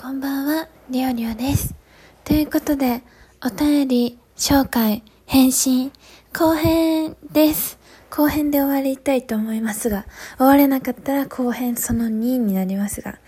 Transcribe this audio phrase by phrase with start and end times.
[0.00, 1.74] こんばんは、りょうりょうです。
[2.22, 3.02] ということで、
[3.44, 5.90] お便り、紹介、返信、
[6.32, 7.80] 後編です。
[8.08, 10.06] 後編で終わりたいと思いますが、
[10.36, 13.18] 終われなかったら後編その2になりますが、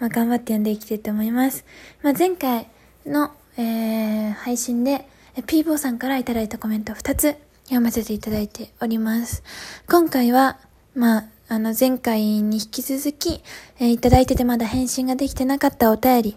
[0.00, 1.64] まあ、頑張って読んでいきたいと思います。
[2.02, 2.68] まあ、前回
[3.06, 5.08] の、えー、配信で、
[5.46, 9.42] ピーボーさんからいただいたコメント2つ読ませていただいております。
[9.88, 10.58] 今回は、
[10.94, 13.42] まあ、あの、前回に引き続き、
[13.78, 16.36] えーいただいててまだ返信ができてなかったお便り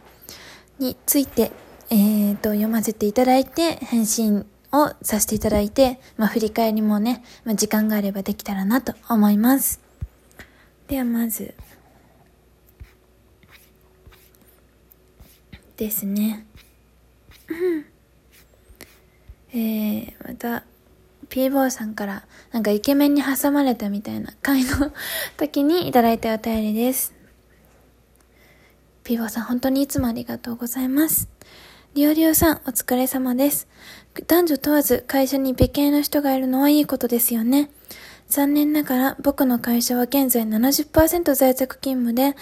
[0.80, 1.52] について、
[1.90, 9.82] えーと、読ませていただいて、返信をさせていただいて、まあ、振り返りもね、まあ、時間があればできたらなと思います。
[10.88, 11.54] では、まず、
[15.76, 16.46] ですね。
[19.54, 20.64] えー、また、
[21.32, 24.92] ピーボーさんから、なんかイケメンに挟まれたみたいな回の
[25.38, 27.14] 時にいただいたお便りです。
[29.06, 31.30] ピーボーさん、本当にいつもありがとうございます。
[31.94, 33.70] リオリオさん、お疲れ様です。
[34.28, 37.72] 男女問わず会社に美形の人がいるのはいいことですよね。
[38.28, 42.36] 残念ながら僕の会社は現在70%在宅勤務で、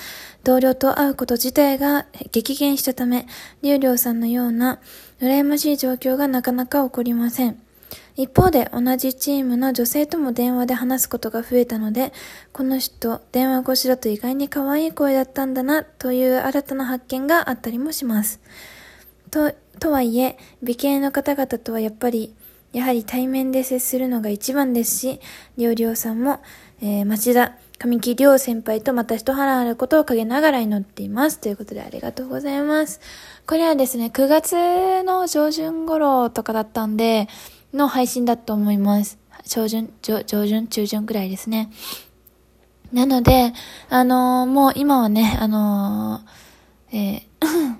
[0.44, 3.28] 同僚と会うこと自体が激減したため、
[3.62, 4.80] リオリオさんのような
[5.22, 7.62] 羨ましい状況がなかなか起こりません。
[8.16, 12.12] 一方で同じチームの女性とも電話で話すことが増えたので、
[12.52, 18.40] この人電話越しだと意外に可愛い声だったんだなという新たな発見があったりもします。
[19.32, 22.34] と、とはいえ、美形の方々とはやっぱり、
[22.74, 25.20] やはり対面で接するのが一番ですし、
[25.58, 26.40] りょうりょうさんも、
[26.82, 31.40] えー、町田、神木亮先輩とまた一腹あることを陰ながら祈っています。
[31.40, 33.00] ということでありがとうございます。
[33.48, 37.30] これはですね、9月の上旬頃とかだったんで、
[37.74, 39.18] の配信だと思います。
[39.46, 41.72] 上旬、上旬、中旬くらいですね。
[42.92, 43.54] なので、
[43.90, 47.78] あのーもう今はね、あのーえー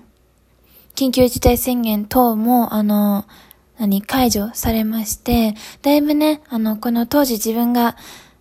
[0.94, 3.24] 緊急事態宣言等も、あの
[3.78, 7.96] 何、解除されまして、だいぶね、あの、この当時自分が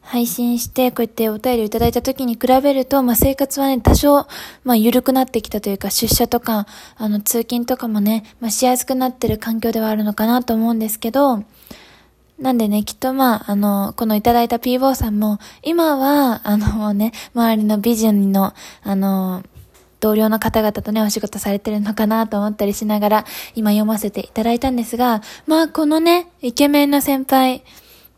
[0.10, 4.26] 配信して、こうやってお便りをいただいた時に比べると、まあ、生活はね、多少、
[4.64, 6.66] まあ、緩くなってきたというか、出社とか、
[6.98, 11.44] あの、通勤とかもね、まあ、しやすくなってる環境ではあるのかなと思うんですけど、
[12.40, 19.44] なんでね、きっとまあ、あの、このいただいた P ボーさんも、今は、あの、ね、周りのビジョンの、あの、
[20.00, 27.62] 同僚の方々とね、お仕事されてるのかなと思ったりしながら、今読ませていただいたんですが、まあ、このね、イケメンの先輩、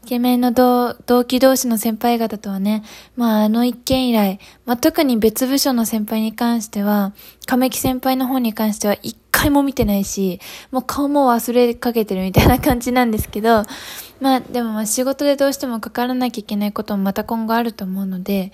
[0.03, 0.95] イケメンの同
[1.25, 2.83] 期同士の先輩方とはね、
[3.15, 7.13] まあ、あの一件以来、まあ、特に別部署の先輩に関しては、
[7.45, 10.39] 亀木先輩の方に関しては一回も見てないし、
[10.71, 13.63] もう顔も忘れかけてるみたいな感じなんですけど、
[14.19, 18.51] まあ、でもまあ仕事でどうしてもかからなきゃいけないこともまた今後あると思うので、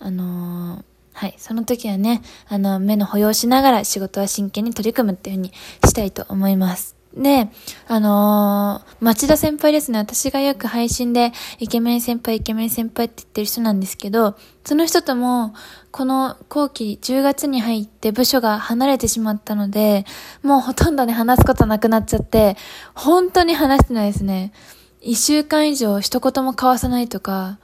[0.00, 0.82] あのー
[1.14, 1.34] はい。
[1.36, 5.52] その時はね、あの、目の保養しながら仕事は真剣に取り組むっていう風に
[5.84, 7.01] したいと思います。
[7.16, 7.48] で、
[7.88, 9.98] あのー町田先輩ですね。
[9.98, 15.54] 私がよく配信で、イケメン先輩、イケメン先輩って言ってる人なんですけど、その人とも、
[15.90, 20.04] この後期10月に入って部署が離れてしまったので、
[20.42, 22.56] もうほとんどね、話すことなくなっちゃって、
[22.94, 24.52] 本当に話してないですね。
[25.00, 27.58] 一週間以上一言も交わさないとか、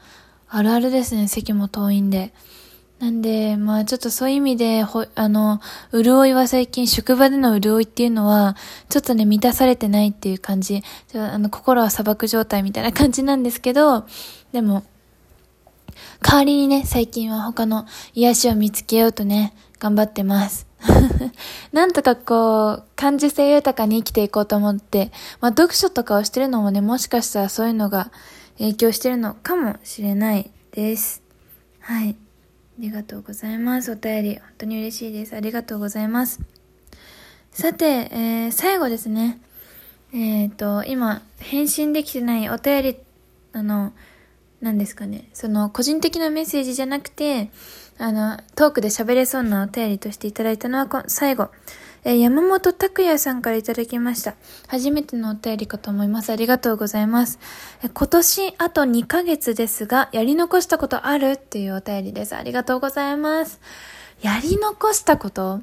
[0.49, 2.35] あるあるですね、席も遠いんで。
[2.99, 5.61] なんで、まあちょっとそういう意味で、ほ、あの、
[5.93, 8.57] 潤いは最近、職場での潤いっていうのは、
[8.89, 10.83] ちょっとね、満たされてないっていう感じ。
[11.07, 14.05] ちょあの、心は砂漠状態みたいな感じなんですけど、
[14.53, 14.83] でも、
[16.21, 20.67] 代わりにね、最近は他の癒しを見つけようとね、頑張ってます。
[21.73, 28.11] なんとかこう、感受性豊かに生きていこうと思って、まあ読書とかをしてるのもね、もしかしたらそういうのが
[28.59, 31.23] 影響してるのかもしれないです。
[31.81, 32.17] はい。
[32.79, 33.91] ありがとうございます。
[33.91, 35.35] お便り、本当に嬉しいです。
[35.35, 36.41] ありがとうございます。
[37.51, 39.41] さて、えー、最後ですね。
[40.15, 42.97] えっ、と、今、返信できてないお便り、
[43.53, 43.93] あの、
[44.61, 45.29] 何ですかね。
[45.33, 47.51] その、個人的なメッセージじゃなくて、
[47.99, 51.49] あの、トークで喋れそうなお便りとしていただいたのは、最後。
[52.09, 54.35] えー山本拓也さんからいただきました。
[54.67, 56.33] 初めてのお便りかと思います。
[56.33, 57.39] ありがとうございます。
[57.85, 62.35] え今年あと2ヶ月ですが、やり残したことあるっていうお便りです。
[62.35, 63.61] ありがとうございます。
[64.23, 65.61] やり残したこと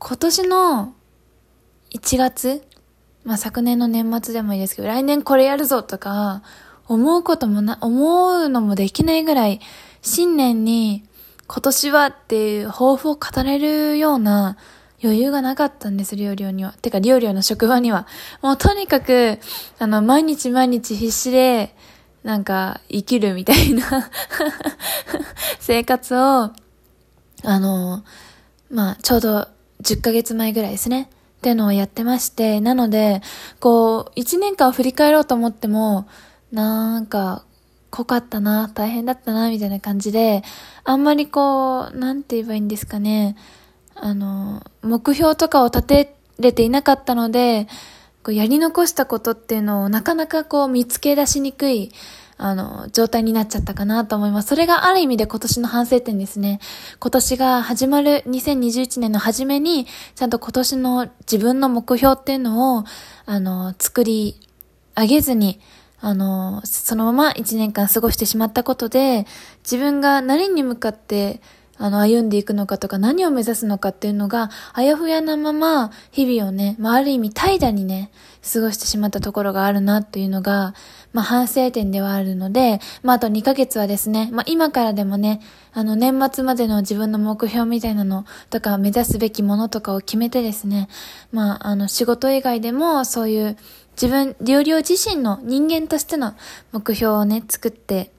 [0.00, 0.94] 今年の
[1.94, 2.64] 1月
[3.22, 6.42] まあ、昨年の年末でもいいですけど、来年これやるぞとか、
[6.88, 9.60] 思うこともな、思うのもできないぐらい、
[10.02, 11.04] 新年に
[11.46, 14.56] 今年はっていう抱負を語れるような
[15.02, 16.72] 余裕がなかったんです、リオリオには。
[16.80, 18.06] てか、リオリオの職場には。
[18.42, 19.38] もうとにかく、
[19.78, 21.74] あの、毎日毎日必死で、
[22.22, 23.82] なんか、生きるみたいな
[25.60, 26.52] 生活を、あ
[27.44, 28.04] の、
[28.70, 29.48] まあ、ちょうど
[29.82, 31.10] 10ヶ月前ぐらいですね。
[31.38, 33.22] ってのをやってまして、なので、
[33.60, 36.08] こう、1年間を振り返ろうと思っても、
[36.50, 37.44] なんか、
[37.90, 40.42] 濃かったな、大変だったな、みたいな感じで、
[40.84, 43.36] あんまりこう、なんて言えばいいんですかね、
[43.96, 47.66] あの、目標とかを立てれていなかったので、
[48.22, 51.92] こうやり残したことっていうのをなかなかこう見つけ出しにくい、
[52.38, 54.48] あの、状態になっちゃったかなと思います。
[54.48, 56.60] それがある意味で今年の反省点ですね。
[57.00, 62.84] 今年が始まる2021年の初めに、ちゃんと今年の自分の目標っていうのを、
[63.24, 64.38] あの、作り
[64.94, 65.60] 上げずに、
[66.00, 69.26] あの、そのまま一年間過ごしてしまったことで、
[69.64, 71.40] 自分が何に向かって、
[71.78, 78.10] あの、歩んでいくのかとか、何を目指すのかっていうのが、あやふやなまま、日々をね、まあ、ある意味怠惰にね、
[78.52, 80.74] 過ごしてしまったところがあるなっていうのが、
[81.12, 85.40] まあ、反省点ではあるので、まあ、あと2ヶ月はですね、まあ、今からでもね、
[85.72, 90.88] あの、年末までの自分の目標みたいなのとか、目指すべきものとかを決めてですね、
[91.32, 93.56] まあ、あの、仕事以外でも、そういう、
[94.00, 96.34] 自分、両両自身の人間としての
[96.70, 98.12] 目標をね、作って、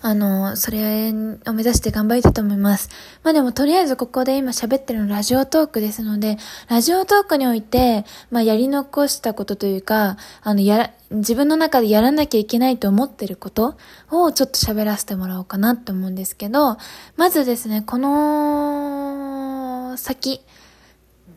[0.00, 2.88] あの、それを目指して頑張りたいと思います。
[3.22, 6.36] まあでもとりあえずここで今喋ってるのラジオトークですので、
[6.68, 13.76] ラジオトークにおいて、まあやり残したことというか、あの、やら、自分の中でやらなきゃいけないと思ってること
[14.10, 16.76] をちょっと喋らせてもらおうかなって思うんですけど、
[17.16, 20.42] まずですね、この先、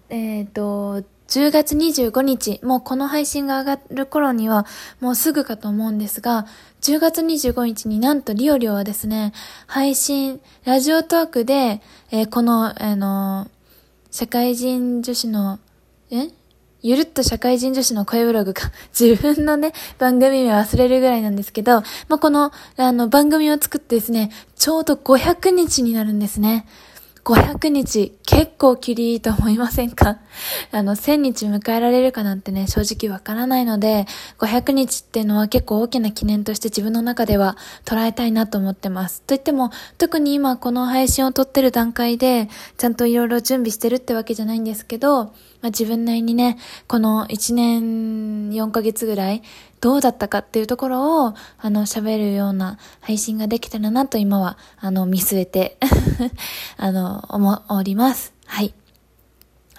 [0.09, 4.65] えっ、ー、と、10月25日、もうこの配信が上がる頃には
[4.99, 6.45] もうすぐかと思うんですが、
[6.81, 9.31] 10月25日になんとリオリオはですね、
[9.65, 11.81] 配信、ラジオトークで、
[12.11, 13.49] えー、この、あのー、
[14.11, 15.59] 社会人女子の、
[16.11, 16.31] え？
[16.83, 18.63] ゆるっと社会人女子の声ブログが
[18.99, 26.65] 自分のね、番組名忘れるぐらいなんですけど、まあ、この、あの、番組を作ってですね、ちょうど500日になるんですね。
[27.23, 30.17] 500日、結構きりいいと思いませんか？
[30.71, 34.07] あの、1000日迎えられるかなんてね、正直わからないので、
[34.39, 39.21] 500日っていうのは結構大きな記念として自分の中では捉えたいなと思ってます。
[39.21, 39.69] といっても、
[39.99, 45.25] 特に今この配信を撮ってる段階で、ちゃんといろいろ準備してるってわけじゃないんですけど、
[45.61, 46.57] まあ、自分なりにね、
[46.87, 49.43] この1年4ヶ月ぐらい、
[49.81, 55.77] どうだったかっていうところを、あの、喋るような配信ができたらなと今は、あの、見据えて
[56.77, 58.33] あの、思おります。
[58.45, 58.73] はい。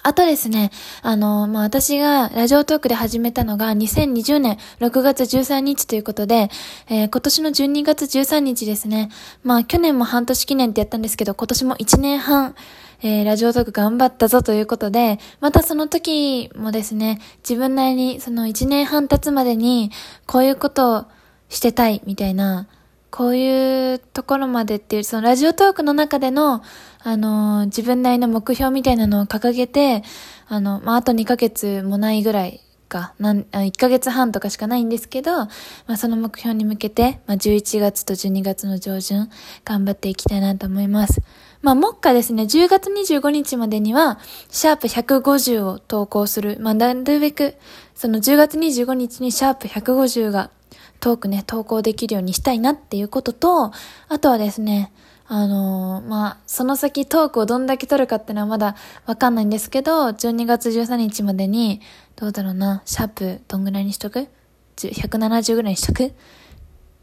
[0.05, 0.71] あとですね、
[1.01, 6.49] あの、まあ、私がラジオトークで始めたのが2020年6月13日ということで、
[6.89, 9.09] えー、今年の12月13日ですね。
[9.43, 12.55] まあ、去年も半年記念ってやったんですけど、今年も1年半、
[13.05, 19.91] えー、ラジオトーク頑張ったぞということで、またその時もですね、自分なりにその1年半経つまでに、
[20.25, 21.05] こういうことを
[21.49, 22.69] してたいみたいな、
[23.11, 26.63] こういうところまでっていう、そのラジオトークの中での、
[27.03, 30.01] あのー、自分なりの目標みたいなのを掲げて、
[30.47, 32.61] あの、まあ、あと2ヶ月もないぐらい
[32.93, 35.49] か、なん、1ヶ月半とかしかないんですけど、ま
[35.87, 39.29] あ、その目標に向けて、まあ、11月と12月の上旬、
[39.65, 41.21] 頑張っていきたいなと思います。
[41.63, 44.19] まあ、目下ですね、10月25日までには、
[44.49, 46.57] シャープ150を投稿する。
[46.59, 47.55] まあ、なるべく、
[47.95, 50.51] その10月25日にシャープ150が
[50.99, 53.71] トークね、投稿できるようにしたいなっていうことと、
[54.07, 54.91] あとはですね、
[55.25, 58.75] あのー、まあ、その先トークをどんだけ撮るかってのはまだ
[59.05, 61.81] わかんないんですけど、12月13日までに、
[62.15, 64.27] どうだろうな、シャープどんぐらいにしとく
[64.75, 66.13] ?170 ぐらいにしとく？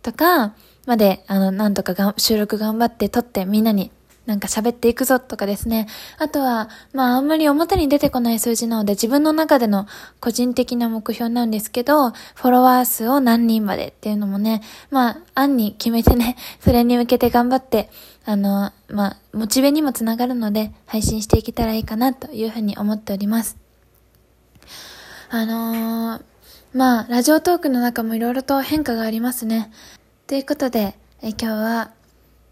[0.02, 0.54] とか、
[0.86, 3.90] まで、あの、なんとかが収録頑張って撮ってみんなに
[4.30, 5.88] なんか喋っていくぞとかですね。
[6.18, 9.88] あとは、まああんまり表に出てこない数字なので自分の中での
[10.20, 17.90] 個人的な目標なんですけど、フォロワー数を何人までっていうのもね、まあ案に決めてね、 それに向けて頑張って、
[18.24, 23.56] あの、まあ、モチベにもつながるので配信していけたらいいかなというふうに思っております。
[25.28, 26.22] あのー、
[26.72, 29.72] まあ、ラジオトークの中もいろいろと変化がありますね。
[30.28, 31.90] ということで、え今日は、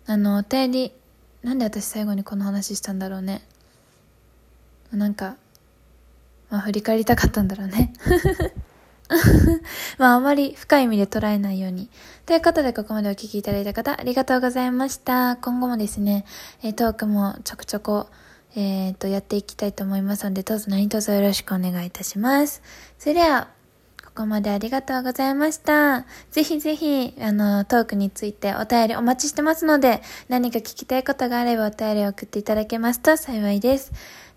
[0.06, 0.92] あの、お便り
[1.42, 3.42] なんで私最後にこの話したんだろうね
[4.92, 5.36] なんか
[6.50, 7.92] まあ振り返りたかったんだろうね
[9.98, 11.88] まああまり深い意味で捉えないように。
[12.26, 15.36] ということでここまでお聴きいただいた方ありがとうございました。
[15.36, 16.26] 今後もですね、
[16.62, 18.08] えトークもちょくちょこ
[18.54, 22.62] えっ、ー、と、やっていきたいと思いますので、どうぞ何卒よろしくお願いいたします。
[22.98, 23.48] それでは、
[24.18, 26.04] ここまでありがとうございました。
[26.32, 33.92] ぜひぜひ、あの、トークについてお便りお待ちしてますので、何か聞きたいことがあればお便りを送っていただけますと幸いです。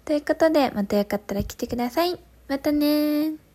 [0.05, 2.19] ということで、またよかったら来てください。
[2.47, 3.50] またね。